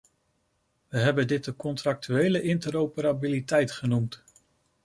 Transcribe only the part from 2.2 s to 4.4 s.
interoperabiliteit genoemd.